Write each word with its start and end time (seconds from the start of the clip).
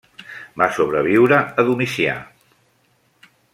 Va 0.61 0.67
sobreviure 0.77 1.39
a 1.41 1.67
Domicià. 1.69 2.17